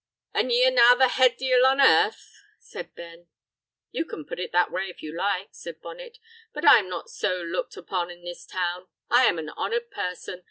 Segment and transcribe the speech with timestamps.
[0.33, 3.27] "An' ye are now the head de'il on earth?" said Ben.
[3.91, 6.17] "You can put it that way, if you like," said Bonnet,
[6.53, 8.87] "but I am not so looked upon in this town.
[9.11, 10.39] I am an honoured person.